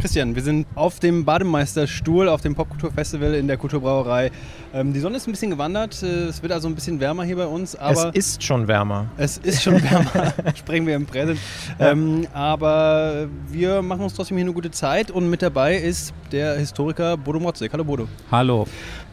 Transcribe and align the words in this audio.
Christian, 0.00 0.34
wir 0.34 0.42
sind 0.42 0.66
auf 0.76 0.98
dem 0.98 1.26
Bademeisterstuhl 1.26 2.30
auf 2.30 2.40
dem 2.40 2.54
Popkulturfestival 2.54 3.34
in 3.34 3.46
der 3.46 3.58
Kulturbrauerei. 3.58 4.30
Ähm, 4.72 4.94
die 4.94 5.00
Sonne 5.00 5.18
ist 5.18 5.28
ein 5.28 5.32
bisschen 5.32 5.50
gewandert, 5.50 6.02
äh, 6.02 6.06
es 6.24 6.42
wird 6.42 6.52
also 6.52 6.68
ein 6.68 6.74
bisschen 6.74 7.00
wärmer 7.00 7.24
hier 7.24 7.36
bei 7.36 7.46
uns. 7.46 7.76
Aber 7.76 8.08
es 8.14 8.28
ist 8.28 8.42
schon 8.42 8.66
wärmer. 8.66 9.08
Es 9.18 9.36
ist 9.36 9.62
schon 9.62 9.74
wärmer, 9.90 10.32
sprechen 10.56 10.86
wir 10.86 10.96
im 10.96 11.04
Präsent. 11.04 11.38
Ähm, 11.78 12.26
aber 12.32 13.28
wir 13.50 13.82
machen 13.82 14.02
uns 14.02 14.14
trotzdem 14.14 14.38
hier 14.38 14.46
eine 14.46 14.54
gute 14.54 14.70
Zeit 14.70 15.10
und 15.10 15.28
mit 15.28 15.42
dabei 15.42 15.76
ist 15.76 16.14
der 16.32 16.56
Historiker 16.56 17.18
Bodo 17.18 17.38
Motzek. 17.38 17.70
Hallo 17.72 17.84
Bodo. 17.84 18.08
Hallo. 18.30 18.66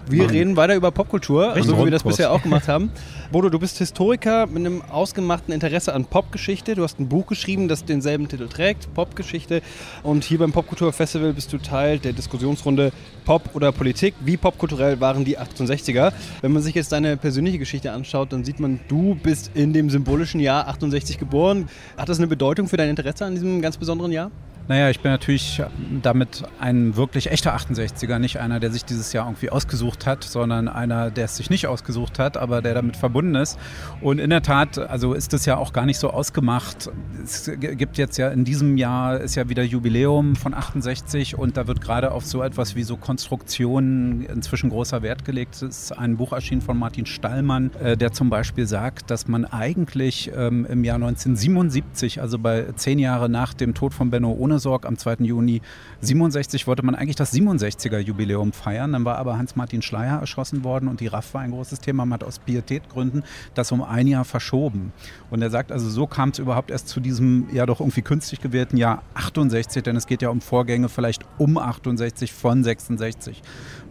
Wir 0.09 0.23
Mann. 0.23 0.31
reden 0.31 0.55
weiter 0.55 0.75
über 0.75 0.91
Popkultur, 0.91 1.53
so 1.61 1.77
wie 1.79 1.85
wir 1.85 1.91
das 1.91 2.03
bisher 2.03 2.31
auch 2.31 2.41
gemacht 2.41 2.67
haben. 2.69 2.91
Bodo, 3.29 3.49
du 3.49 3.59
bist 3.59 3.77
Historiker 3.77 4.47
mit 4.47 4.65
einem 4.65 4.81
ausgemachten 4.89 5.53
Interesse 5.53 5.93
an 5.93 6.05
Popgeschichte. 6.05 6.75
Du 6.75 6.83
hast 6.83 6.97
ein 6.99 7.09
Buch 7.09 7.27
geschrieben, 7.27 7.67
das 7.67 7.83
denselben 7.83 8.29
Titel 8.29 8.47
trägt, 8.47 8.93
Popgeschichte. 8.93 9.61
Und 10.03 10.23
hier 10.23 10.39
beim 10.39 10.53
Popkulturfestival 10.77 11.33
bist 11.33 11.51
du 11.51 11.57
Teil 11.57 11.97
der 11.97 12.13
Diskussionsrunde 12.13 12.91
Pop 13.25 13.55
oder 13.55 13.71
Politik. 13.71 14.13
Wie 14.19 14.37
popkulturell 14.37 14.99
waren 15.01 15.25
die 15.25 15.39
68er? 15.39 16.13
Wenn 16.41 16.51
man 16.53 16.61
sich 16.61 16.75
jetzt 16.75 16.91
deine 16.91 17.17
persönliche 17.17 17.57
Geschichte 17.57 17.91
anschaut, 17.91 18.31
dann 18.31 18.43
sieht 18.43 18.59
man, 18.59 18.79
du 18.87 19.15
bist 19.15 19.49
in 19.55 19.73
dem 19.73 19.89
symbolischen 19.89 20.39
Jahr 20.39 20.67
68 20.67 21.17
geboren. 21.17 21.67
Hat 21.97 22.09
das 22.09 22.19
eine 22.19 22.27
Bedeutung 22.27 22.67
für 22.67 22.77
dein 22.77 22.89
Interesse 22.89 23.25
an 23.25 23.33
diesem 23.33 23.59
ganz 23.59 23.77
besonderen 23.77 24.11
Jahr? 24.11 24.29
Naja, 24.69 24.89
ich 24.89 24.99
bin 24.99 25.11
natürlich 25.11 25.61
damit 26.01 26.43
ein 26.59 26.97
wirklich 26.97 27.31
echter 27.31 27.55
68er, 27.55 28.19
nicht 28.19 28.41
einer, 28.41 28.59
der 28.59 28.69
sich 28.69 28.83
dieses 28.83 29.13
Jahr 29.13 29.25
irgendwie 29.25 29.49
ausgesucht 29.49 30.05
hat, 30.05 30.25
sondern 30.25 30.67
einer, 30.67 31.09
der 31.09 31.25
es 31.25 31.37
sich 31.37 31.49
nicht 31.49 31.67
ausgesucht 31.67 32.19
hat, 32.19 32.35
aber 32.35 32.61
der 32.61 32.73
damit 32.73 32.97
verbunden 32.97 33.35
ist. 33.35 33.57
Und 34.01 34.19
in 34.19 34.29
der 34.29 34.41
Tat, 34.41 34.77
also 34.77 35.13
ist 35.13 35.33
es 35.33 35.45
ja 35.45 35.55
auch 35.55 35.71
gar 35.71 35.85
nicht 35.85 35.99
so 35.99 36.09
ausgemacht. 36.09 36.89
Es 37.23 37.49
gibt 37.59 37.97
jetzt 37.97 38.17
ja 38.17 38.27
in 38.27 38.43
diesem 38.43 38.75
Jahr 38.75 39.21
ist 39.21 39.35
ja 39.35 39.47
wieder 39.47 39.63
Jubiläum 39.63 40.35
von 40.35 40.53
68 40.53 41.37
und 41.37 41.55
da 41.55 41.67
wird 41.67 41.79
gerade 41.79 42.11
auf 42.11 42.25
so 42.25 42.43
etwas 42.43 42.75
wie 42.75 42.83
so 42.83 42.97
Konstruktionen 42.97 44.25
inzwischen 44.25 44.69
großer 44.69 45.01
Wert 45.01 45.23
gelegt. 45.23 45.55
Es 45.55 45.61
ist 45.61 45.91
ein 45.97 46.17
Buch 46.17 46.33
erschienen 46.33 46.61
von 46.61 46.77
Martin 46.77 47.05
Stallmann, 47.05 47.71
äh, 47.81 47.95
der 47.95 48.11
zum 48.11 48.29
Beispiel 48.29 48.67
sagt, 48.67 49.11
dass 49.11 49.29
man 49.29 49.45
eigentlich 49.45 50.29
ähm, 50.35 50.65
im 50.65 50.83
Jahr 50.83 50.95
1977, 50.95 52.19
also 52.19 52.37
bei 52.37 52.65
zehn 52.75 52.99
Jahre 52.99 53.29
nach 53.29 53.53
dem 53.53 53.73
Tod 53.73 53.93
von 53.93 54.09
Benno 54.09 54.33
Ohne 54.33 54.56
Ohnesorg 54.57 54.87
am 54.87 54.97
2. 54.97 55.17
Juni 55.19 55.61
67 56.01 56.65
wollte 56.65 56.83
man 56.83 56.95
eigentlich 56.95 57.15
das 57.15 57.31
67er 57.31 57.99
Jubiläum 57.99 58.53
feiern. 58.53 58.93
Dann 58.93 59.05
war 59.05 59.17
aber 59.17 59.37
Hans-Martin 59.37 59.83
Schleier 59.83 60.19
erschossen 60.19 60.63
worden 60.63 60.87
und 60.87 60.99
die 60.99 61.07
RAF 61.07 61.35
war 61.35 61.41
ein 61.41 61.51
großes 61.51 61.79
Thema. 61.79 62.05
Man 62.05 62.13
hat 62.13 62.23
aus 62.23 62.39
Pietätgründen 62.39 63.23
das 63.53 63.71
um 63.71 63.83
ein 63.83 64.07
Jahr 64.07 64.25
verschoben. 64.25 64.93
Und 65.29 65.43
er 65.43 65.51
sagt 65.51 65.71
also, 65.71 65.87
so 65.89 66.07
kam 66.07 66.29
es 66.29 66.39
überhaupt 66.39 66.71
erst 66.71 66.87
zu 66.87 66.99
diesem 66.99 67.47
ja 67.53 67.67
doch 67.67 67.79
irgendwie 67.79 68.01
künstlich 68.01 68.41
gewählten 68.41 68.77
Jahr 68.77 69.03
68, 69.13 69.83
denn 69.83 69.95
es 69.95 70.07
geht 70.07 70.23
ja 70.23 70.29
um 70.29 70.41
Vorgänge 70.41 70.89
vielleicht 70.89 71.23
um 71.37 71.57
68 71.57 72.33
von 72.33 72.63
66 72.63 73.43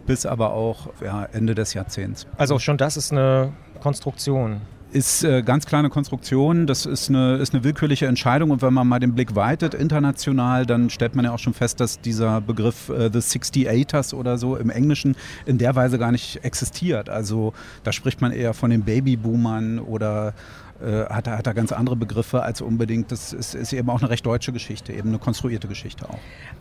bis 0.05 0.25
aber 0.25 0.53
auch 0.53 0.89
ja, 1.03 1.25
Ende 1.25 1.53
des 1.53 1.73
Jahrzehnts. 1.73 2.27
Also 2.37 2.59
schon 2.59 2.77
das 2.77 2.95
ist 2.95 3.11
eine 3.11 3.53
Konstruktion 3.81 4.61
ist 4.97 5.23
äh, 5.23 5.43
ganz 5.43 5.67
kleine 5.67 5.89
Konstruktion, 5.89 6.65
das 6.65 6.87
ist 6.87 7.09
eine, 7.09 7.35
ist 7.35 7.53
eine 7.53 7.63
willkürliche 7.63 8.07
Entscheidung 8.07 8.49
und 8.49 8.63
wenn 8.63 8.73
man 8.73 8.87
mal 8.87 8.99
den 8.99 9.13
Blick 9.13 9.35
weitet 9.35 9.75
international, 9.75 10.65
dann 10.65 10.89
stellt 10.89 11.15
man 11.15 11.23
ja 11.23 11.31
auch 11.31 11.39
schon 11.39 11.53
fest, 11.53 11.79
dass 11.79 12.01
dieser 12.01 12.41
Begriff 12.41 12.89
äh, 12.89 13.11
The 13.13 13.19
68ers 13.19 14.15
oder 14.15 14.39
so 14.39 14.57
im 14.57 14.71
Englischen 14.71 15.15
in 15.45 15.59
der 15.59 15.75
Weise 15.75 15.99
gar 15.99 16.11
nicht 16.11 16.43
existiert. 16.43 17.09
Also 17.09 17.53
da 17.83 17.91
spricht 17.91 18.21
man 18.21 18.31
eher 18.31 18.55
von 18.55 18.71
den 18.71 18.83
Babyboomern 18.83 19.77
oder 19.77 20.33
äh, 20.81 21.05
hat, 21.05 21.27
hat 21.27 21.45
er 21.45 21.53
ganz 21.53 21.71
andere 21.71 21.95
Begriffe 21.95 22.41
als 22.41 22.61
unbedingt, 22.61 23.11
das 23.11 23.33
ist, 23.33 23.53
ist, 23.53 23.73
eben 23.73 23.89
auch 23.91 24.01
eine 24.01 24.09
recht 24.09 24.25
deutsche 24.25 24.51
Geschichte, 24.51 24.93
eben 24.93 25.09
eine 25.09 25.19
konstruierte 25.19 25.67
Geschichte 25.67 26.09
auch. 26.09 26.19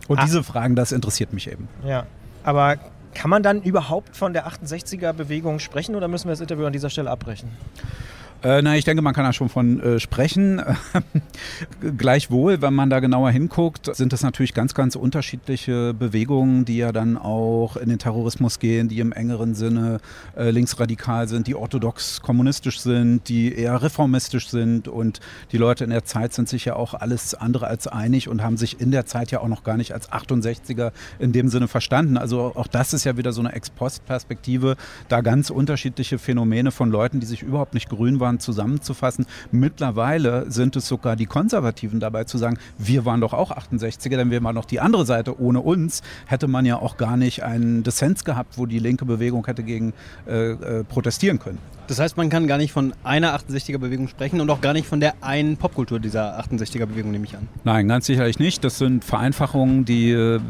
Und 0.08 0.18
ah. 0.18 0.24
diese 0.24 0.44
Fragen, 0.44 0.76
das 0.76 0.92
interessiert 0.92 1.32
mich 1.32 1.50
eben. 1.50 1.68
Ja, 1.86 2.04
aber 2.44 2.76
kann 3.14 3.30
man 3.30 3.42
dann 3.42 3.62
überhaupt 3.62 4.14
von 4.14 4.34
der 4.34 4.46
68er-Bewegung 4.46 5.58
sprechen 5.58 5.94
oder 5.94 6.06
müssen 6.06 6.26
wir 6.26 6.32
das 6.32 6.40
Interview 6.40 6.66
an 6.66 6.74
dieser 6.74 6.90
Stelle 6.90 7.10
abbrechen? 7.10 7.48
Äh, 8.42 8.62
na, 8.62 8.76
ich 8.76 8.84
denke, 8.84 9.02
man 9.02 9.14
kann 9.14 9.24
da 9.24 9.32
schon 9.32 9.48
von 9.48 9.80
äh, 9.80 10.00
sprechen. 10.00 10.60
Gleichwohl, 11.96 12.60
wenn 12.62 12.74
man 12.74 12.90
da 12.90 13.00
genauer 13.00 13.30
hinguckt, 13.30 13.94
sind 13.96 14.12
das 14.12 14.22
natürlich 14.22 14.52
ganz, 14.52 14.74
ganz 14.74 14.94
unterschiedliche 14.94 15.94
Bewegungen, 15.94 16.64
die 16.64 16.76
ja 16.76 16.92
dann 16.92 17.16
auch 17.16 17.76
in 17.76 17.88
den 17.88 17.98
Terrorismus 17.98 18.58
gehen, 18.58 18.88
die 18.88 19.00
im 19.00 19.12
engeren 19.12 19.54
Sinne 19.54 20.00
äh, 20.36 20.50
linksradikal 20.50 21.28
sind, 21.28 21.46
die 21.46 21.54
orthodox 21.54 22.20
kommunistisch 22.20 22.80
sind, 22.80 23.28
die 23.28 23.54
eher 23.54 23.82
reformistisch 23.82 24.48
sind. 24.48 24.88
Und 24.88 25.20
die 25.52 25.58
Leute 25.58 25.84
in 25.84 25.90
der 25.90 26.04
Zeit 26.04 26.34
sind 26.34 26.48
sich 26.48 26.66
ja 26.66 26.76
auch 26.76 26.94
alles 26.94 27.34
andere 27.34 27.66
als 27.66 27.86
einig 27.86 28.28
und 28.28 28.42
haben 28.42 28.56
sich 28.56 28.80
in 28.80 28.90
der 28.90 29.06
Zeit 29.06 29.30
ja 29.30 29.40
auch 29.40 29.48
noch 29.48 29.64
gar 29.64 29.76
nicht 29.76 29.92
als 29.92 30.10
68er 30.10 30.92
in 31.18 31.32
dem 31.32 31.48
Sinne 31.48 31.68
verstanden. 31.68 32.16
Also 32.16 32.52
auch 32.54 32.66
das 32.66 32.92
ist 32.92 33.04
ja 33.04 33.16
wieder 33.16 33.32
so 33.32 33.40
eine 33.40 33.52
Ex-Post-Perspektive, 33.52 34.76
da 35.08 35.20
ganz 35.20 35.50
unterschiedliche 35.50 36.18
Phänomene 36.18 36.70
von 36.70 36.90
Leuten, 36.90 37.20
die 37.20 37.26
sich 37.26 37.42
überhaupt 37.42 37.74
nicht 37.74 37.88
grün 37.88 38.20
waren, 38.20 38.25
waren, 38.26 38.40
zusammenzufassen. 38.40 39.26
Mittlerweile 39.52 40.50
sind 40.50 40.74
es 40.76 40.88
sogar 40.88 41.14
die 41.14 41.26
Konservativen 41.26 42.00
dabei 42.00 42.24
zu 42.24 42.38
sagen, 42.38 42.58
wir 42.76 43.04
waren 43.04 43.20
doch 43.20 43.32
auch 43.32 43.52
68er, 43.52 44.16
denn 44.16 44.30
wir 44.30 44.42
waren 44.42 44.56
doch 44.56 44.64
die 44.64 44.80
andere 44.80 45.06
Seite. 45.06 45.40
Ohne 45.40 45.60
uns 45.60 46.02
hätte 46.26 46.48
man 46.48 46.66
ja 46.66 46.76
auch 46.76 46.96
gar 46.96 47.16
nicht 47.16 47.44
einen 47.44 47.84
Dissens 47.84 48.24
gehabt, 48.24 48.58
wo 48.58 48.66
die 48.66 48.80
linke 48.80 49.04
Bewegung 49.04 49.46
hätte 49.46 49.62
gegen 49.62 49.92
äh, 50.26 50.50
äh, 50.50 50.84
protestieren 50.84 51.38
können. 51.38 51.58
Das 51.86 52.00
heißt, 52.00 52.16
man 52.16 52.30
kann 52.30 52.48
gar 52.48 52.58
nicht 52.58 52.72
von 52.72 52.94
einer 53.04 53.38
68er-Bewegung 53.38 54.08
sprechen 54.08 54.40
und 54.40 54.50
auch 54.50 54.60
gar 54.60 54.72
nicht 54.72 54.88
von 54.88 54.98
der 54.98 55.14
einen 55.20 55.56
Popkultur 55.56 56.00
dieser 56.00 56.40
68er-Bewegung, 56.40 57.12
nehme 57.12 57.26
ich 57.26 57.36
an. 57.36 57.46
Nein, 57.62 57.86
ganz 57.86 58.06
sicherlich 58.06 58.40
nicht. 58.40 58.64
Das 58.64 58.78
sind 58.78 59.04
Vereinfachungen, 59.04 59.84
die, 59.84 60.10
äh, 60.10 60.40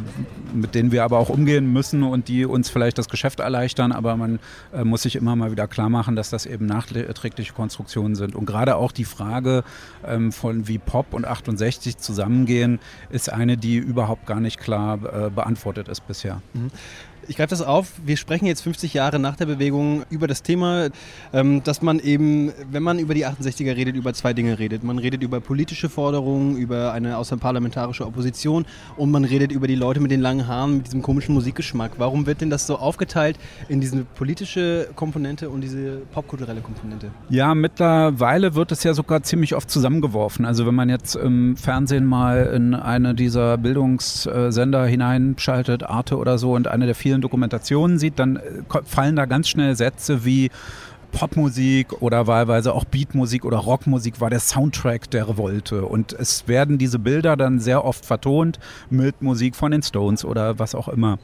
mit 0.55 0.75
denen 0.75 0.93
wir 0.93 1.05
aber 1.05 1.19
auch 1.19 1.29
umgehen 1.29 1.71
müssen 1.71 2.03
und 2.03 2.29
die 2.29 2.47
uns 2.47 2.71
vielleicht 2.71 2.97
das 2.97 3.11
Geschäft 3.11 3.41
erleichtern. 3.41 3.93
Aber 3.93 4.17
man 4.17 4.39
äh, 4.73 4.85
muss 4.85 5.03
sich 5.03 5.17
immer 5.17 5.37
mal 5.37 5.51
wieder 5.51 5.69
klar 5.69 5.91
machen, 5.91 6.17
dass 6.17 6.31
das 6.31 6.47
eben 6.47 6.65
nachträgliche 6.65 7.53
Konstruktionen 7.67 8.15
sind. 8.15 8.37
Und 8.37 8.47
gerade 8.47 8.77
auch 8.77 8.93
die 8.93 9.05
Frage 9.05 9.65
ähm, 10.07 10.31
von 10.31 10.69
wie 10.69 10.79
Pop 10.79 11.13
und 11.13 11.27
68 11.27 11.99
zusammengehen, 11.99 12.79
ist 13.11 13.33
eine, 13.33 13.57
die 13.57 13.77
überhaupt 13.77 14.25
gar 14.25 14.39
nicht 14.39 14.59
klar 14.61 15.27
äh, 15.27 15.31
beantwortet 15.31 15.89
ist 15.89 16.07
bisher. 16.07 16.43
Mhm. 16.55 16.71
Ich 17.29 17.37
greife 17.37 17.51
das 17.51 17.63
auf. 17.63 17.93
Wir 18.05 18.17
sprechen 18.17 18.47
jetzt 18.47 18.63
50 18.63 18.95
Jahre 18.95 19.19
nach 19.19 19.37
der 19.37 19.47
Bewegung 19.47 20.05
über 20.11 20.27
das 20.27 20.43
Thema, 20.43 20.89
ähm, 21.33 21.63
dass 21.65 21.83
man 21.83 21.99
eben, 21.99 22.53
wenn 22.71 22.83
man 22.83 22.99
über 22.99 23.15
die 23.15 23.27
68er 23.27 23.77
redet, 23.77 23.97
über 23.97 24.15
zwei 24.15 24.33
Dinge 24.33 24.59
redet. 24.59 24.85
Man 24.85 24.99
redet 24.99 25.23
über 25.23 25.41
politische 25.41 25.89
Forderungen, 25.89 26.57
über 26.57 26.93
eine 26.93 27.17
außerparlamentarische 27.17 28.07
Opposition 28.07 28.65
und 28.97 29.11
man 29.11 29.25
redet 29.25 29.51
über 29.51 29.67
die 29.67 29.75
Leute 29.75 30.01
mit 30.01 30.11
den 30.11 30.21
langen 30.21 30.47
Haaren, 30.47 30.79
mit 30.79 30.87
diesem 30.87 31.03
komischen 31.03 31.35
Musikgeschmack. 31.35 31.93
Warum 31.99 32.27
wird 32.27 32.41
denn 32.41 32.51
das 32.51 32.67
so 32.67 32.77
aufgeteilt 32.79 33.39
in 33.69 33.81
diese 33.81 34.05
politische 34.05 34.89
Komponente 34.95 35.51
und 35.51 35.63
diese 35.63 36.03
popkulturelle 36.13 36.61
Komponente? 36.61 37.11
Ja, 37.29 37.55
mittlerweile 37.55 38.55
wird 38.55 38.73
es 38.73 38.85
ja 38.85 38.95
sogar 38.95 39.23
ziemlich 39.23 39.55
oft 39.55 39.71
zusammengeworfen. 39.71 40.45
Also 40.45 40.67
wenn 40.67 40.75
man 40.75 40.89
jetzt 40.89 41.17
im 41.17 41.57
Fernsehen 41.57 42.07
mal 42.07 42.53
in 42.55 42.75
eine 42.75 43.15
dieser 43.15 43.59
Bildungssender 43.59 44.87
hineinschaltet, 44.87 45.83
Arte 45.83 46.17
oder 46.19 46.39
so, 46.39 46.55
und 46.55 46.69
eine 46.69 46.87
der 46.87 46.95
vielen 46.95 47.16
vielen 47.17 47.23
Dokumentationen 47.23 47.99
sieht, 47.99 48.19
dann 48.19 48.37
äh, 48.37 48.41
fallen 48.85 49.17
da 49.17 49.25
ganz 49.25 49.49
schnell 49.49 49.75
Sätze 49.75 50.25
wie 50.25 50.51
Popmusik 51.13 52.03
oder 52.03 52.27
wahlweise 52.27 52.75
auch 52.75 52.85
Beatmusik 52.85 53.45
oder 53.45 53.57
Rockmusik 53.59 54.21
war 54.21 54.29
der 54.29 54.41
Soundtrack 54.41 55.11
der 55.11 55.29
Revolte. 55.29 55.87
Und 55.87 56.13
es 56.13 56.47
werden 56.47 56.77
diese 56.77 56.99
Bilder 56.99 57.37
dann 57.37 57.59
sehr 57.59 57.85
oft 57.85 58.05
vertont 58.05 58.59
mit 58.91 59.23
Musik 59.23 59.57
von 59.57 59.71
den 59.71 59.83
Stones 59.83 60.25
oder 60.25 60.59
was 60.59 60.75
auch 60.75 60.89
immer. 60.89 61.19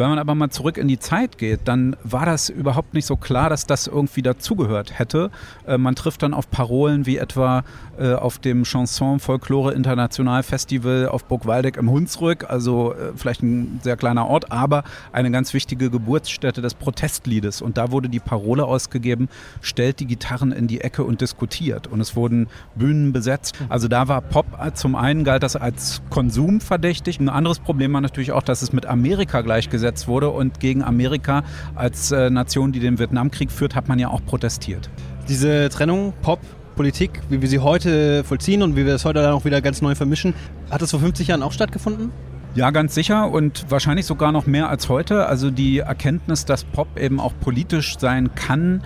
Wenn 0.00 0.08
man 0.08 0.18
aber 0.18 0.34
mal 0.34 0.48
zurück 0.48 0.78
in 0.78 0.88
die 0.88 0.98
Zeit 0.98 1.36
geht, 1.36 1.60
dann 1.66 1.94
war 2.02 2.24
das 2.24 2.48
überhaupt 2.48 2.94
nicht 2.94 3.04
so 3.04 3.16
klar, 3.16 3.50
dass 3.50 3.66
das 3.66 3.86
irgendwie 3.86 4.22
dazugehört 4.22 4.98
hätte. 4.98 5.30
Äh, 5.66 5.76
man 5.76 5.94
trifft 5.94 6.22
dann 6.22 6.32
auf 6.32 6.50
Parolen 6.50 7.04
wie 7.04 7.18
etwa 7.18 7.64
äh, 7.98 8.14
auf 8.14 8.38
dem 8.38 8.62
Chanson 8.62 9.20
Folklore 9.20 9.74
International 9.74 10.42
Festival 10.42 11.06
auf 11.06 11.26
Burg 11.26 11.44
Waldeck 11.44 11.76
im 11.76 11.90
Hunsrück, 11.90 12.48
also 12.48 12.94
äh, 12.94 13.12
vielleicht 13.14 13.42
ein 13.42 13.78
sehr 13.82 13.98
kleiner 13.98 14.26
Ort, 14.26 14.50
aber 14.50 14.84
eine 15.12 15.30
ganz 15.30 15.52
wichtige 15.52 15.90
Geburtsstätte 15.90 16.62
des 16.62 16.72
Protestliedes. 16.72 17.60
Und 17.60 17.76
da 17.76 17.90
wurde 17.90 18.08
die 18.08 18.20
Parole 18.20 18.64
ausgegeben, 18.64 19.28
stellt 19.60 20.00
die 20.00 20.06
Gitarren 20.06 20.50
in 20.50 20.66
die 20.66 20.80
Ecke 20.80 21.04
und 21.04 21.20
diskutiert. 21.20 21.88
Und 21.88 22.00
es 22.00 22.16
wurden 22.16 22.48
Bühnen 22.74 23.12
besetzt. 23.12 23.54
Also 23.68 23.86
da 23.86 24.08
war 24.08 24.22
Pop 24.22 24.46
zum 24.72 24.94
einen 24.94 25.24
galt 25.24 25.42
das 25.42 25.56
als 25.56 26.00
Konsum 26.08 26.62
verdächtig. 26.62 27.20
Ein 27.20 27.28
anderes 27.28 27.58
Problem 27.58 27.92
war 27.92 28.00
natürlich 28.00 28.32
auch, 28.32 28.42
dass 28.42 28.62
es 28.62 28.72
mit 28.72 28.86
Amerika 28.86 29.42
gleichgesetzt 29.42 29.89
wurde 30.08 30.30
und 30.30 30.60
gegen 30.60 30.82
Amerika 30.82 31.42
als 31.74 32.12
äh, 32.12 32.30
Nation, 32.30 32.72
die 32.72 32.80
den 32.80 32.98
Vietnamkrieg 32.98 33.50
führt, 33.50 33.74
hat 33.74 33.88
man 33.88 33.98
ja 33.98 34.08
auch 34.08 34.24
protestiert. 34.24 34.90
Diese 35.28 35.68
Trennung 35.68 36.12
Pop 36.22 36.40
Politik, 36.76 37.20
wie 37.28 37.42
wir 37.42 37.48
sie 37.48 37.58
heute 37.58 38.24
vollziehen 38.24 38.62
und 38.62 38.74
wie 38.74 38.86
wir 38.86 38.94
es 38.94 39.04
heute 39.04 39.20
dann 39.20 39.32
auch 39.32 39.44
wieder 39.44 39.60
ganz 39.60 39.82
neu 39.82 39.94
vermischen, 39.94 40.32
hat 40.70 40.80
das 40.80 40.92
vor 40.92 41.00
50 41.00 41.28
Jahren 41.28 41.42
auch 41.42 41.52
stattgefunden? 41.52 42.10
Ja, 42.54 42.70
ganz 42.70 42.94
sicher 42.94 43.30
und 43.30 43.66
wahrscheinlich 43.68 44.06
sogar 44.06 44.32
noch 44.32 44.46
mehr 44.46 44.68
als 44.68 44.88
heute. 44.88 45.26
Also 45.26 45.50
die 45.50 45.78
Erkenntnis, 45.78 46.46
dass 46.46 46.64
Pop 46.64 46.98
eben 46.98 47.20
auch 47.20 47.32
politisch 47.38 47.96
sein 47.98 48.34
kann, 48.34 48.82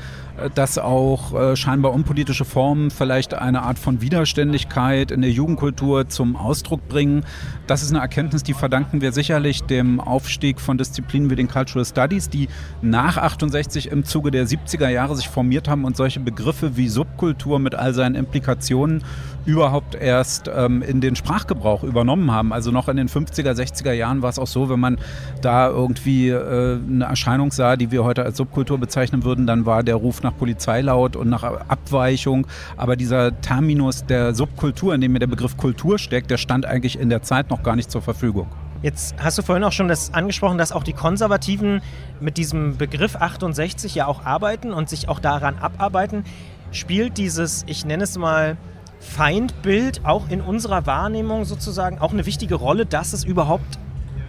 dass 0.54 0.78
auch 0.78 1.34
äh, 1.34 1.56
scheinbar 1.56 1.92
unpolitische 1.92 2.44
Formen 2.44 2.90
vielleicht 2.90 3.34
eine 3.34 3.62
Art 3.62 3.78
von 3.78 4.00
Widerständigkeit 4.00 5.10
in 5.10 5.22
der 5.22 5.30
Jugendkultur 5.30 6.08
zum 6.08 6.36
Ausdruck 6.36 6.88
bringen. 6.88 7.24
Das 7.66 7.82
ist 7.82 7.90
eine 7.90 8.00
Erkenntnis, 8.00 8.42
die 8.42 8.54
verdanken 8.54 9.00
wir 9.00 9.12
sicherlich 9.12 9.62
dem 9.62 10.00
Aufstieg 10.00 10.60
von 10.60 10.76
Disziplinen 10.76 11.30
wie 11.30 11.36
den 11.36 11.48
Cultural 11.48 11.84
Studies, 11.84 12.28
die 12.28 12.48
nach 12.82 13.16
68 13.16 13.90
im 13.90 14.04
Zuge 14.04 14.30
der 14.30 14.46
70er 14.46 14.88
Jahre 14.88 15.16
sich 15.16 15.28
formiert 15.28 15.68
haben 15.68 15.84
und 15.84 15.96
solche 15.96 16.20
Begriffe 16.20 16.76
wie 16.76 16.88
Subkultur 16.88 17.58
mit 17.58 17.74
all 17.74 17.94
seinen 17.94 18.14
Implikationen 18.14 19.04
überhaupt 19.46 19.94
erst 19.94 20.50
ähm, 20.54 20.82
in 20.82 21.00
den 21.00 21.16
Sprachgebrauch 21.16 21.82
übernommen 21.82 22.30
haben. 22.30 22.52
Also 22.52 22.70
noch 22.70 22.88
in 22.88 22.96
den 22.96 23.08
50er, 23.08 23.52
60er 23.52 23.92
Jahren 23.92 24.22
war 24.22 24.30
es 24.30 24.38
auch 24.38 24.46
so, 24.46 24.70
wenn 24.70 24.80
man 24.80 24.98
da 25.42 25.68
irgendwie 25.68 26.30
äh, 26.30 26.78
eine 26.78 27.04
Erscheinung 27.04 27.50
sah, 27.50 27.76
die 27.76 27.90
wir 27.90 28.04
heute 28.04 28.24
als 28.24 28.36
Subkultur 28.36 28.78
bezeichnen 28.78 29.24
würden, 29.24 29.46
dann 29.46 29.66
war 29.66 29.82
der 29.82 29.96
Ruf 29.96 30.22
nach 30.24 30.36
Polizei 30.36 30.80
laut 30.80 31.14
und 31.14 31.28
nach 31.28 31.42
Abweichung. 31.42 32.46
Aber 32.76 32.96
dieser 32.96 33.40
Terminus 33.40 34.04
der 34.04 34.34
Subkultur, 34.34 34.94
in 34.94 35.00
dem 35.00 35.12
mir 35.12 35.20
der 35.20 35.28
Begriff 35.28 35.56
Kultur 35.56 35.98
steckt, 35.98 36.30
der 36.30 36.38
stand 36.38 36.66
eigentlich 36.66 36.98
in 36.98 37.10
der 37.10 37.22
Zeit 37.22 37.50
noch 37.50 37.62
gar 37.62 37.76
nicht 37.76 37.90
zur 37.90 38.02
Verfügung. 38.02 38.48
Jetzt 38.82 39.14
hast 39.18 39.38
du 39.38 39.42
vorhin 39.42 39.64
auch 39.64 39.72
schon 39.72 39.88
das 39.88 40.12
angesprochen, 40.12 40.58
dass 40.58 40.70
auch 40.70 40.82
die 40.82 40.92
Konservativen 40.92 41.80
mit 42.20 42.36
diesem 42.36 42.76
Begriff 42.76 43.16
68 43.16 43.94
ja 43.94 44.06
auch 44.06 44.26
arbeiten 44.26 44.74
und 44.74 44.90
sich 44.90 45.08
auch 45.08 45.20
daran 45.20 45.56
abarbeiten. 45.58 46.24
Spielt 46.70 47.16
dieses, 47.16 47.64
ich 47.66 47.86
nenne 47.86 48.04
es 48.04 48.18
mal, 48.18 48.58
Feindbild 49.00 50.04
auch 50.04 50.28
in 50.28 50.40
unserer 50.40 50.86
Wahrnehmung 50.86 51.44
sozusagen 51.44 51.98
auch 51.98 52.12
eine 52.12 52.26
wichtige 52.26 52.56
Rolle, 52.56 52.84
dass 52.84 53.12
es 53.12 53.24
überhaupt 53.24 53.78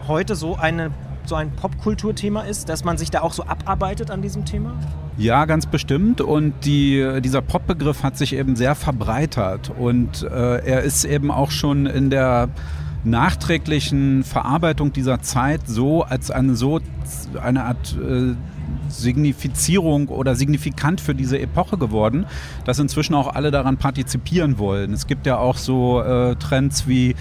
heute 0.07 0.35
so, 0.35 0.55
eine, 0.55 0.91
so 1.25 1.35
ein 1.35 1.51
Popkulturthema 1.51 2.41
ist, 2.41 2.69
dass 2.69 2.83
man 2.83 2.97
sich 2.97 3.09
da 3.09 3.21
auch 3.21 3.33
so 3.33 3.43
abarbeitet 3.43 4.11
an 4.11 4.21
diesem 4.21 4.45
Thema? 4.45 4.73
Ja, 5.17 5.45
ganz 5.45 5.65
bestimmt. 5.65 6.19
Und 6.19 6.53
die, 6.65 7.21
dieser 7.21 7.41
Pop-Begriff 7.41 8.03
hat 8.03 8.17
sich 8.17 8.33
eben 8.35 8.55
sehr 8.55 8.75
verbreitert. 8.75 9.71
Und 9.77 10.23
äh, 10.23 10.57
er 10.65 10.81
ist 10.81 11.05
eben 11.05 11.31
auch 11.31 11.51
schon 11.51 11.85
in 11.85 12.09
der 12.09 12.49
nachträglichen 13.05 14.23
Verarbeitung 14.23 14.91
dieser 14.91 15.21
Zeit 15.21 15.61
so 15.67 16.03
als 16.03 16.31
eine 16.31 16.55
so 16.55 16.79
eine 17.41 17.63
Art 17.63 17.95
äh, 17.97 18.33
Signifizierung 18.89 20.09
oder 20.09 20.35
signifikant 20.35 21.01
für 21.01 21.15
diese 21.15 21.39
Epoche 21.39 21.77
geworden, 21.77 22.25
dass 22.65 22.79
inzwischen 22.79 23.13
auch 23.13 23.33
alle 23.33 23.51
daran 23.51 23.77
partizipieren 23.77 24.57
wollen. 24.57 24.93
Es 24.93 25.07
gibt 25.07 25.27
ja 25.27 25.37
auch 25.37 25.57
so 25.57 26.01
äh, 26.01 26.35
Trends 26.35 26.87
wie 26.87 27.15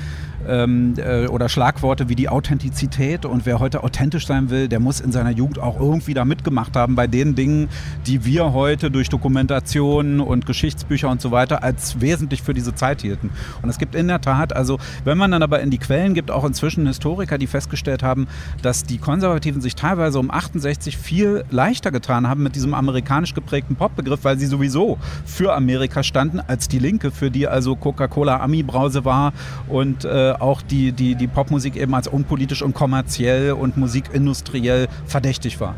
ähm, 0.49 0.95
äh, 0.97 1.27
oder 1.27 1.49
Schlagworte 1.49 2.09
wie 2.09 2.15
die 2.15 2.29
Authentizität 2.29 3.25
und 3.25 3.47
wer 3.47 3.59
heute 3.59 3.83
authentisch 3.83 4.27
sein 4.27 4.51
will, 4.51 4.69
der 4.69 4.81
muss 4.81 5.01
in 5.01 5.13
seiner 5.13 5.31
Jugend 5.31 5.59
auch 5.59 5.79
irgendwie 5.81 6.15
da 6.15 6.25
mitgemacht 6.25 6.77
haben 6.77 6.95
bei 6.95 7.07
den 7.07 7.35
Dingen, 7.35 7.69
die 8.07 8.25
wir 8.25 8.53
heute 8.53 8.91
durch 8.91 9.09
Dokumentationen 9.09 10.21
und 10.21 10.47
Geschichtsbücher 10.47 11.09
und 11.09 11.21
so 11.21 11.31
weiter 11.31 11.63
als 11.63 12.01
wesentlich 12.01 12.43
für 12.43 12.55
diese 12.55 12.75
Zeit 12.75 13.03
hielten. 13.03 13.31
Und 13.63 13.69
es 13.69 13.79
gibt 13.79 13.95
in 13.95 14.09
der 14.09 14.21
Tat, 14.21 14.55
also 14.55 14.79
wenn 15.05 15.19
man 15.19 15.31
dann 15.31 15.43
aber 15.43 15.61
in 15.61 15.71
die 15.71 15.79
Quellen 15.79 16.15
gibt, 16.15 16.31
auch 16.31 16.45
inzwischen 16.45 16.87
Historiker, 16.87 17.39
die 17.39 17.47
festgestellt 17.47 18.03
haben, 18.03 18.27
dass 18.63 18.85
die 18.85 18.99
Konservativen 18.99 19.61
sich 19.61 19.75
teilweise 19.75 20.19
um 20.19 20.31
68 20.31 20.97
viel 20.97 21.45
leichter 21.51 21.91
getan 21.91 22.29
haben 22.29 22.43
mit 22.43 22.55
diesem 22.55 22.75
amerikanisch 22.75 23.35
geprägten 23.35 23.77
Popbegriff, 23.77 24.25
weil 24.25 24.39
sie 24.39 24.47
sowieso 24.47 24.99
für 25.25 25.55
Amerika 25.55 26.03
standen, 26.03 26.41
als 26.41 26.69
die 26.69 26.79
Linke, 26.79 27.11
für 27.11 27.31
die 27.31 27.49
also 27.49 27.77
Coca-Cola 27.77 28.41
Ami-Brause 28.41 29.05
war 29.05 29.33
und 29.69 30.05
äh, 30.05 30.34
auch 30.41 30.63
die, 30.63 30.93
die, 30.93 31.15
die 31.15 31.27
Popmusik 31.27 31.77
eben 31.77 31.95
als 31.95 32.09
unpolitisch 32.09 32.63
und 32.63 32.75
kommerziell 32.75 33.53
und 33.53 33.77
musikindustriell 33.77 34.89
verdächtig 35.07 35.61
war. 35.61 35.75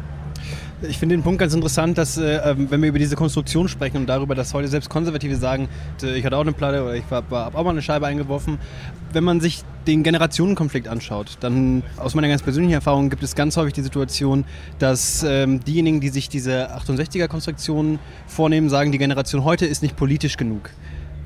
Ich 0.82 0.98
finde 0.98 1.16
den 1.16 1.22
Punkt 1.22 1.38
ganz 1.38 1.54
interessant, 1.54 1.96
dass, 1.96 2.18
äh, 2.18 2.36
ähm, 2.50 2.70
wenn 2.70 2.82
wir 2.82 2.90
über 2.90 2.98
diese 2.98 3.16
Konstruktion 3.16 3.66
sprechen 3.66 3.96
und 3.96 4.06
darüber, 4.06 4.34
dass 4.34 4.52
heute 4.52 4.68
selbst 4.68 4.90
Konservative 4.90 5.34
sagen, 5.36 5.68
äh, 6.02 6.18
ich 6.18 6.24
hatte 6.24 6.36
auch 6.36 6.42
eine 6.42 6.52
Platte 6.52 6.82
oder 6.82 6.94
ich 6.94 7.04
habe 7.10 7.34
auch 7.34 7.64
mal 7.64 7.70
eine 7.70 7.80
Scheibe 7.80 8.06
eingeworfen. 8.06 8.58
Wenn 9.10 9.24
man 9.24 9.40
sich 9.40 9.62
den 9.86 10.02
Generationenkonflikt 10.02 10.86
anschaut, 10.86 11.38
dann 11.40 11.82
aus 11.96 12.14
meiner 12.14 12.28
ganz 12.28 12.42
persönlichen 12.42 12.74
Erfahrung 12.74 13.08
gibt 13.08 13.22
es 13.22 13.34
ganz 13.34 13.56
häufig 13.56 13.72
die 13.72 13.82
Situation, 13.82 14.44
dass 14.78 15.22
ähm, 15.22 15.64
diejenigen, 15.64 16.00
die 16.00 16.10
sich 16.10 16.28
diese 16.28 16.76
68er-Konstruktion 16.76 17.98
vornehmen, 18.26 18.68
sagen, 18.68 18.92
die 18.92 18.98
Generation 18.98 19.44
heute 19.44 19.64
ist 19.64 19.82
nicht 19.82 19.96
politisch 19.96 20.36
genug. 20.36 20.70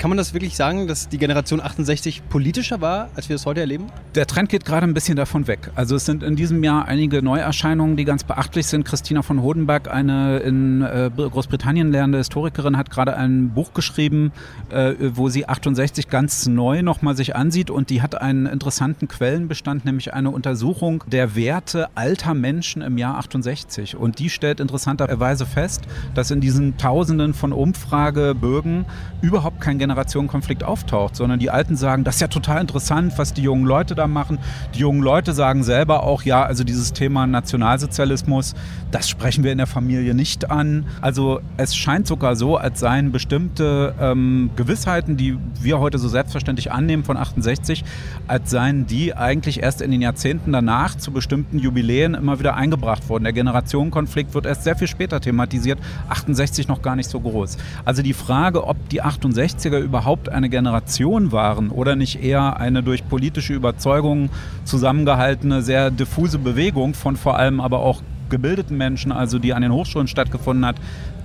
Kann 0.00 0.08
man 0.08 0.16
das 0.16 0.32
wirklich 0.32 0.56
sagen, 0.56 0.86
dass 0.86 1.10
die 1.10 1.18
Generation 1.18 1.60
68 1.60 2.26
politischer 2.30 2.80
war, 2.80 3.10
als 3.16 3.28
wir 3.28 3.36
es 3.36 3.44
heute 3.44 3.60
erleben? 3.60 3.88
Der 4.14 4.26
Trend 4.26 4.48
geht 4.48 4.64
gerade 4.64 4.86
ein 4.86 4.94
bisschen 4.94 5.14
davon 5.14 5.46
weg. 5.46 5.70
Also 5.74 5.94
es 5.94 6.06
sind 6.06 6.22
in 6.22 6.36
diesem 6.36 6.64
Jahr 6.64 6.86
einige 6.86 7.20
Neuerscheinungen, 7.20 7.98
die 7.98 8.06
ganz 8.06 8.24
beachtlich 8.24 8.66
sind. 8.66 8.86
Christina 8.86 9.20
von 9.20 9.42
Hodenberg, 9.42 9.92
eine 9.92 10.38
in 10.38 10.80
äh, 10.80 11.10
Großbritannien 11.14 11.92
lernende 11.92 12.16
Historikerin, 12.16 12.78
hat 12.78 12.88
gerade 12.88 13.14
ein 13.14 13.50
Buch 13.50 13.74
geschrieben, 13.74 14.32
äh, 14.70 14.94
wo 15.12 15.28
sie 15.28 15.46
68 15.46 16.08
ganz 16.08 16.46
neu 16.46 16.80
nochmal 16.80 17.14
sich 17.14 17.36
ansieht 17.36 17.68
und 17.68 17.90
die 17.90 18.00
hat 18.00 18.18
einen 18.18 18.46
interessanten 18.46 19.06
Quellenbestand, 19.06 19.84
nämlich 19.84 20.14
eine 20.14 20.30
Untersuchung 20.30 21.04
der 21.08 21.36
Werte 21.36 21.90
alter 21.94 22.32
Menschen 22.32 22.80
im 22.80 22.96
Jahr 22.96 23.18
68. 23.18 23.96
Und 23.96 24.18
die 24.18 24.30
stellt 24.30 24.60
interessanterweise 24.60 25.44
fest, 25.44 25.82
dass 26.14 26.30
in 26.30 26.40
diesen 26.40 26.78
Tausenden 26.78 27.34
von 27.34 27.52
Umfragebögen 27.52 28.86
überhaupt 29.20 29.60
kein 29.60 29.78
Generationenkonflikt 29.90 30.62
auftaucht, 30.62 31.16
sondern 31.16 31.40
die 31.40 31.50
Alten 31.50 31.74
sagen, 31.74 32.04
das 32.04 32.16
ist 32.16 32.20
ja 32.20 32.28
total 32.28 32.60
interessant, 32.60 33.14
was 33.16 33.34
die 33.34 33.42
jungen 33.42 33.64
Leute 33.64 33.96
da 33.96 34.06
machen. 34.06 34.38
Die 34.74 34.78
jungen 34.78 35.02
Leute 35.02 35.32
sagen 35.32 35.64
selber 35.64 36.04
auch, 36.04 36.22
ja, 36.22 36.44
also 36.44 36.62
dieses 36.62 36.92
Thema 36.92 37.26
Nationalsozialismus, 37.26 38.54
das 38.92 39.08
sprechen 39.08 39.42
wir 39.42 39.50
in 39.50 39.58
der 39.58 39.66
Familie 39.66 40.14
nicht 40.14 40.50
an. 40.50 40.86
Also 41.00 41.40
es 41.56 41.74
scheint 41.74 42.06
sogar 42.06 42.36
so, 42.36 42.56
als 42.56 42.78
seien 42.78 43.10
bestimmte 43.10 43.94
ähm, 44.00 44.50
Gewissheiten, 44.54 45.16
die 45.16 45.36
wir 45.60 45.80
heute 45.80 45.98
so 45.98 46.08
selbstverständlich 46.08 46.70
annehmen 46.70 47.02
von 47.02 47.16
68, 47.16 47.84
als 48.28 48.50
seien 48.50 48.86
die 48.86 49.16
eigentlich 49.16 49.60
erst 49.60 49.82
in 49.82 49.90
den 49.90 50.02
Jahrzehnten 50.02 50.52
danach 50.52 50.96
zu 50.96 51.10
bestimmten 51.10 51.58
Jubiläen 51.58 52.14
immer 52.14 52.38
wieder 52.38 52.54
eingebracht 52.54 53.08
worden. 53.08 53.24
Der 53.24 53.32
Generationenkonflikt 53.32 54.34
wird 54.34 54.46
erst 54.46 54.62
sehr 54.62 54.76
viel 54.76 54.88
später 54.88 55.20
thematisiert, 55.20 55.80
68 56.08 56.68
noch 56.68 56.80
gar 56.80 56.94
nicht 56.94 57.10
so 57.10 57.18
groß. 57.18 57.58
Also 57.84 58.02
die 58.02 58.14
Frage, 58.14 58.66
ob 58.66 58.88
die 58.88 59.02
68er 59.02 59.79
überhaupt 59.80 60.28
eine 60.28 60.48
Generation 60.48 61.32
waren 61.32 61.70
oder 61.70 61.96
nicht 61.96 62.22
eher 62.22 62.58
eine 62.58 62.82
durch 62.82 63.08
politische 63.08 63.54
Überzeugungen 63.54 64.30
zusammengehaltene, 64.64 65.62
sehr 65.62 65.90
diffuse 65.90 66.38
Bewegung 66.38 66.94
von 66.94 67.16
vor 67.16 67.38
allem 67.38 67.60
aber 67.60 67.80
auch 67.80 68.02
gebildeten 68.28 68.76
Menschen, 68.76 69.12
also 69.12 69.38
die 69.38 69.52
an 69.52 69.62
den 69.62 69.72
Hochschulen 69.72 70.08
stattgefunden 70.08 70.64
hat, 70.64 70.76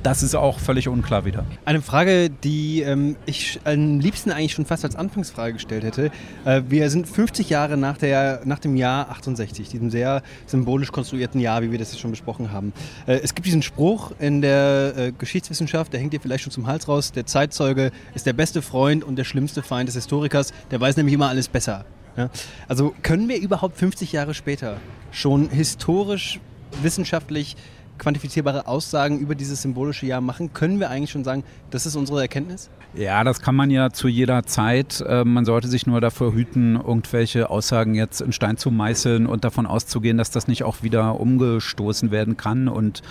das 0.05 0.21
ist 0.21 0.35
auch 0.35 0.59
völlig 0.59 0.88
unklar 0.88 1.25
wieder. 1.25 1.45
Eine 1.65 1.81
Frage, 1.81 2.29
die 2.29 2.81
ähm, 2.81 3.15
ich 3.25 3.59
am 3.63 4.00
liebsten 4.00 4.31
eigentlich 4.31 4.53
schon 4.53 4.67
fast 4.67 4.85
als 4.85 4.95
Anfangsfrage 4.95 5.53
gestellt 5.53 5.83
hätte. 5.83 6.12
Äh, 6.45 6.62
wir 6.67 6.91
sind 6.91 7.07
50 7.07 7.50
Jahre 7.50 7.75
nach, 7.75 7.97
der, 7.97 8.41
nach 8.45 8.59
dem 8.59 8.75
Jahr 8.75 9.09
68, 9.09 9.67
diesem 9.67 9.89
sehr 9.89 10.21
symbolisch 10.45 10.91
konstruierten 10.91 11.41
Jahr, 11.41 11.63
wie 11.63 11.71
wir 11.71 11.79
das 11.79 11.91
jetzt 11.91 12.01
schon 12.01 12.12
besprochen 12.12 12.51
haben. 12.51 12.71
Äh, 13.07 13.15
es 13.24 13.33
gibt 13.33 13.47
diesen 13.47 13.63
Spruch 13.63 14.12
in 14.19 14.43
der 14.43 14.93
äh, 14.95 15.12
Geschichtswissenschaft, 15.12 15.91
der 15.91 16.00
hängt 16.00 16.13
dir 16.13 16.21
vielleicht 16.21 16.43
schon 16.43 16.51
zum 16.51 16.67
Hals 16.67 16.88
raus, 16.88 17.12
der 17.12 17.25
Zeitzeuge 17.25 17.91
ist 18.13 18.27
der 18.27 18.33
beste 18.33 18.62
Freund 18.62 19.03
und 19.03 19.15
der 19.15 19.24
schlimmste 19.24 19.63
Feind 19.63 19.88
des 19.88 19.95
Historikers, 19.95 20.53
der 20.69 20.79
weiß 20.79 20.97
nämlich 20.97 21.15
immer 21.15 21.29
alles 21.29 21.47
besser. 21.47 21.83
Ja? 22.15 22.29
Also 22.67 22.93
können 23.01 23.27
wir 23.27 23.39
überhaupt 23.39 23.75
50 23.77 24.12
Jahre 24.12 24.35
später 24.35 24.77
schon 25.09 25.50
historisch, 25.50 26.39
wissenschaftlich 26.83 27.55
quantifizierbare 27.97 28.67
Aussagen 28.67 29.19
über 29.19 29.35
dieses 29.35 29.61
symbolische 29.61 30.05
Jahr 30.05 30.21
machen, 30.21 30.53
können 30.53 30.79
wir 30.79 30.89
eigentlich 30.89 31.11
schon 31.11 31.23
sagen, 31.23 31.43
das 31.69 31.85
ist 31.85 31.95
unsere 31.95 32.21
Erkenntnis? 32.21 32.69
Ja, 32.93 33.23
das 33.23 33.41
kann 33.41 33.55
man 33.55 33.71
ja 33.71 33.89
zu 33.89 34.07
jeder 34.07 34.43
Zeit. 34.43 35.03
Ähm, 35.07 35.33
man 35.33 35.45
sollte 35.45 35.67
sich 35.67 35.85
nur 35.85 35.99
davor 36.01 36.33
hüten, 36.33 36.75
irgendwelche 36.75 37.49
Aussagen 37.49 37.93
jetzt 37.93 38.21
in 38.21 38.31
Stein 38.31 38.57
zu 38.57 38.71
meißeln 38.71 39.27
und 39.27 39.43
davon 39.43 39.65
auszugehen, 39.65 40.17
dass 40.17 40.31
das 40.31 40.47
nicht 40.47 40.63
auch 40.63 40.81
wieder 40.81 41.19
umgestoßen 41.19 42.11
werden 42.11 42.37
kann 42.37 42.67
und 42.67 43.01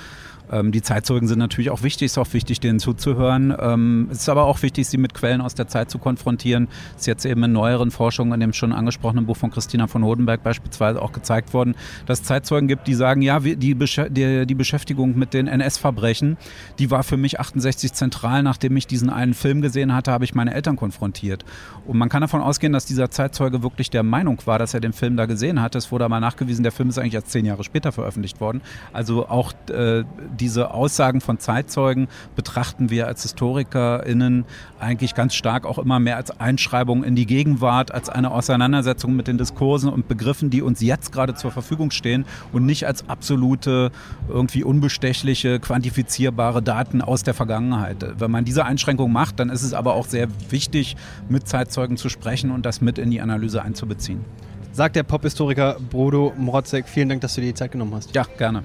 ähm, 0.50 0.72
die 0.72 0.82
Zeitzeugen 0.82 1.28
sind 1.28 1.38
natürlich 1.38 1.70
auch 1.70 1.82
wichtig, 1.82 2.06
ist 2.06 2.18
auch 2.18 2.32
wichtig, 2.32 2.60
denen 2.60 2.78
zuzuhören. 2.78 3.54
Ähm, 3.58 4.08
es 4.10 4.20
ist 4.20 4.28
aber 4.28 4.44
auch 4.44 4.62
wichtig, 4.62 4.86
sie 4.86 4.98
mit 4.98 5.14
Quellen 5.14 5.40
aus 5.40 5.54
der 5.54 5.68
Zeit 5.68 5.90
zu 5.90 5.98
konfrontieren. 5.98 6.68
Es 6.94 7.02
ist 7.02 7.06
jetzt 7.06 7.24
eben 7.24 7.42
in 7.44 7.52
neueren 7.52 7.90
Forschungen, 7.90 8.32
in 8.34 8.40
dem 8.40 8.52
schon 8.52 8.72
angesprochenen 8.72 9.26
Buch 9.26 9.36
von 9.36 9.50
Christina 9.50 9.86
von 9.86 10.04
Hodenberg 10.04 10.42
beispielsweise 10.42 11.00
auch 11.00 11.12
gezeigt 11.12 11.54
worden, 11.54 11.74
dass 12.06 12.20
es 12.20 12.26
Zeitzeugen 12.26 12.68
gibt, 12.68 12.86
die 12.86 12.94
sagen, 12.94 13.22
ja, 13.22 13.40
die, 13.40 13.56
die, 13.56 14.46
die 14.46 14.54
Beschäftigung 14.54 15.16
mit 15.16 15.34
den 15.34 15.46
NS-Verbrechen, 15.46 16.36
die 16.78 16.90
war 16.90 17.02
für 17.02 17.16
mich 17.16 17.40
68 17.40 17.92
zentral. 17.92 18.42
Nachdem 18.42 18.76
ich 18.76 18.86
diesen 18.86 19.10
einen 19.10 19.34
Film 19.34 19.62
gesehen 19.62 19.94
hatte, 19.94 20.12
habe 20.12 20.24
ich 20.24 20.34
meine 20.34 20.54
Eltern 20.54 20.76
konfrontiert. 20.76 21.44
Und 21.86 21.98
man 21.98 22.08
kann 22.08 22.20
davon 22.20 22.40
ausgehen, 22.40 22.72
dass 22.72 22.86
dieser 22.86 23.10
Zeitzeuge 23.10 23.62
wirklich 23.62 23.90
der 23.90 24.02
Meinung 24.02 24.40
war, 24.44 24.58
dass 24.58 24.74
er 24.74 24.80
den 24.80 24.92
Film 24.92 25.16
da 25.16 25.26
gesehen 25.26 25.60
hat. 25.60 25.74
Es 25.74 25.90
wurde 25.92 26.04
aber 26.04 26.20
nachgewiesen, 26.20 26.62
der 26.62 26.72
Film 26.72 26.88
ist 26.88 26.98
eigentlich 26.98 27.14
erst 27.14 27.30
zehn 27.30 27.44
Jahre 27.44 27.64
später 27.64 27.92
veröffentlicht 27.92 28.40
worden. 28.40 28.62
Also 28.92 29.28
auch 29.28 29.52
äh, 29.70 30.04
diese 30.34 30.72
Aussagen 30.72 31.20
von 31.20 31.38
Zeitzeugen 31.38 32.08
betrachten 32.36 32.90
wir 32.90 33.06
als 33.06 33.22
HistorikerInnen 33.22 34.44
eigentlich 34.78 35.14
ganz 35.14 35.34
stark 35.34 35.66
auch 35.66 35.78
immer 35.78 35.98
mehr 35.98 36.16
als 36.16 36.38
Einschreibung 36.40 37.04
in 37.04 37.14
die 37.14 37.26
Gegenwart, 37.26 37.92
als 37.92 38.08
eine 38.08 38.30
Auseinandersetzung 38.30 39.16
mit 39.16 39.28
den 39.28 39.38
Diskursen 39.38 39.88
und 39.88 40.08
Begriffen, 40.08 40.50
die 40.50 40.62
uns 40.62 40.80
jetzt 40.80 41.12
gerade 41.12 41.34
zur 41.34 41.50
Verfügung 41.50 41.90
stehen 41.90 42.24
und 42.52 42.66
nicht 42.66 42.86
als 42.86 43.08
absolute, 43.08 43.90
irgendwie 44.28 44.64
unbestechliche, 44.64 45.60
quantifizierbare 45.60 46.62
Daten 46.62 47.00
aus 47.00 47.22
der 47.22 47.34
Vergangenheit. 47.34 48.04
Wenn 48.18 48.30
man 48.30 48.44
diese 48.44 48.64
Einschränkung 48.64 49.12
macht, 49.12 49.40
dann 49.40 49.50
ist 49.50 49.62
es 49.62 49.74
aber 49.74 49.94
auch 49.94 50.06
sehr 50.06 50.28
wichtig, 50.50 50.96
mit 51.28 51.48
Zeitzeugen 51.48 51.96
zu 51.96 52.08
sprechen 52.08 52.50
und 52.50 52.66
das 52.66 52.80
mit 52.80 52.98
in 52.98 53.10
die 53.10 53.20
Analyse 53.20 53.62
einzubeziehen. 53.62 54.24
Sagt 54.72 54.96
der 54.96 55.04
Pophistoriker 55.04 55.76
Brodo 55.90 56.32
Mrotzek. 56.36 56.88
Vielen 56.88 57.08
Dank, 57.08 57.20
dass 57.20 57.36
du 57.36 57.40
dir 57.40 57.48
die 57.48 57.54
Zeit 57.54 57.70
genommen 57.70 57.94
hast. 57.94 58.12
Ja, 58.14 58.24
gerne. 58.36 58.64